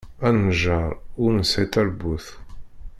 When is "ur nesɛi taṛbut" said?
1.23-2.25